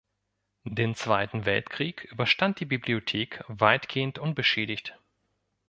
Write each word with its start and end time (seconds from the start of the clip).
Den 0.65 0.95
Zweiten 0.95 1.45
Weltkrieg 1.45 2.05
überstand 2.05 2.59
die 2.59 2.65
Bibliothek 2.65 3.43
weitgehend 3.47 4.17
unbeschädigt. 4.17 4.97